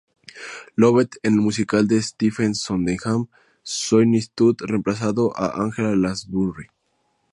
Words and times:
Lovett 0.77 1.17
en 1.21 1.33
el 1.35 1.41
musical 1.41 1.87
de 1.87 2.01
Stephen 2.01 2.55
Sondheim 2.55 3.27
"Sweeney 3.61 4.25
Todd", 4.33 4.55
reemplazando 4.61 5.31
a 5.37 5.61
Angela 5.61 5.95
Lansbury. 5.95 6.65